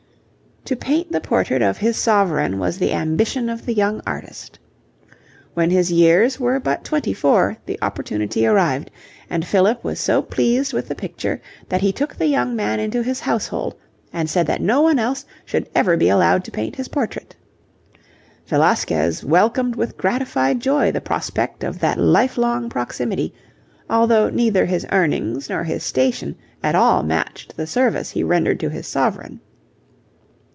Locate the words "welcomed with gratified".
19.25-20.59